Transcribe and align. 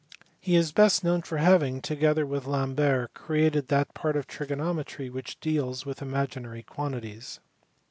He 0.39 0.55
is 0.55 0.71
best 0.71 1.03
known 1.03 1.21
for 1.21 1.37
having, 1.37 1.79
together 1.79 2.25
with 2.25 2.47
Lambert, 2.47 3.13
created 3.13 3.67
that 3.67 3.93
part 3.93 4.15
of 4.17 4.25
trigonometry 4.25 5.11
which 5.11 5.39
deals 5.39 5.85
with 5.85 6.01
imaginary 6.01 6.63
quantities. 6.63 7.39